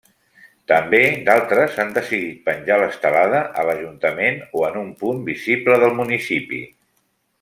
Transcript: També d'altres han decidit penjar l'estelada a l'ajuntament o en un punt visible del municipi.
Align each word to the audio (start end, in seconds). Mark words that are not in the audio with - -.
També 0.69 1.01
d'altres 1.27 1.75
han 1.83 1.91
decidit 1.97 2.39
penjar 2.47 2.77
l'estelada 2.83 3.43
a 3.61 3.67
l'ajuntament 3.69 4.41
o 4.61 4.65
en 4.71 4.81
un 4.85 4.89
punt 5.03 5.21
visible 5.29 5.79
del 5.85 5.95
municipi. 6.01 6.65